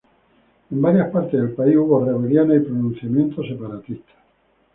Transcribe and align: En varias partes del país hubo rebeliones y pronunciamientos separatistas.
En 0.71 0.81
varias 0.81 1.11
partes 1.11 1.39
del 1.39 1.51
país 1.53 1.75
hubo 1.77 2.03
rebeliones 2.03 2.59
y 2.59 2.65
pronunciamientos 2.65 3.47
separatistas. 3.47 4.15